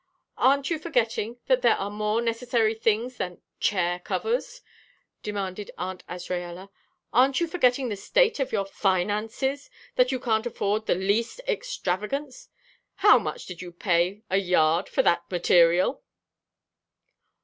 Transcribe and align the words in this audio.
"Aren't 0.39 0.71
you 0.71 0.79
forgetting 0.79 1.37
that 1.45 1.61
there 1.61 1.77
are 1.77 1.91
more 1.91 2.23
necessary 2.23 2.73
things 2.73 3.17
than 3.17 3.39
chair 3.59 3.99
covers?" 3.99 4.61
demanded 5.21 5.69
Aunt 5.77 6.03
Azraella. 6.07 6.71
"Aren't 7.13 7.39
you 7.39 7.45
forgetting 7.45 7.87
the 7.89 7.95
state 7.95 8.39
of 8.39 8.51
your 8.51 8.65
finances, 8.65 9.67
and 9.91 9.97
that 9.97 10.11
you 10.11 10.19
can't 10.19 10.47
afford 10.47 10.87
the 10.87 10.95
least 10.95 11.39
extravagance? 11.47 12.49
How 12.95 13.19
much 13.19 13.45
did 13.45 13.61
you 13.61 13.71
pay 13.71 14.23
a 14.27 14.37
yard 14.37 14.89
for 14.89 15.03
that 15.03 15.29
material?" 15.29 16.01